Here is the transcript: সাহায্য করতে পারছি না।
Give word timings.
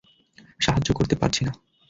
সাহায্য 0.59 0.89
করতে 0.93 1.15
পারছি 1.15 1.41
না। 1.45 1.51